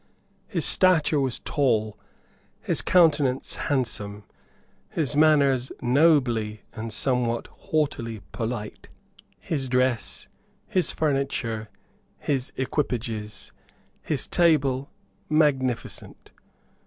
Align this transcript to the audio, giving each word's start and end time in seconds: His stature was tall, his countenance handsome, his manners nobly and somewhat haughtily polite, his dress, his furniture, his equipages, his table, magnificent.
His 0.47 0.65
stature 0.65 1.19
was 1.19 1.39
tall, 1.39 1.95
his 2.59 2.81
countenance 2.81 3.53
handsome, 3.67 4.23
his 4.89 5.15
manners 5.15 5.71
nobly 5.79 6.63
and 6.73 6.91
somewhat 6.91 7.45
haughtily 7.51 8.21
polite, 8.31 8.89
his 9.37 9.67
dress, 9.67 10.27
his 10.65 10.91
furniture, 10.91 11.69
his 12.17 12.51
equipages, 12.57 13.51
his 14.01 14.25
table, 14.25 14.89
magnificent. 15.29 16.31